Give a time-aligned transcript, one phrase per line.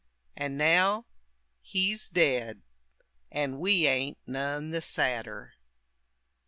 [0.35, 1.05] And now
[1.61, 2.63] he's dead,
[3.31, 5.53] And we ain't none the sadder.